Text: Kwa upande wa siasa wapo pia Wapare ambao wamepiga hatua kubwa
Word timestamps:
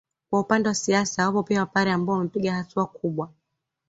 Kwa 0.29 0.39
upande 0.39 0.69
wa 0.69 0.75
siasa 0.75 1.25
wapo 1.25 1.43
pia 1.43 1.59
Wapare 1.59 1.91
ambao 1.91 2.15
wamepiga 2.15 2.53
hatua 2.53 2.85
kubwa 2.85 3.31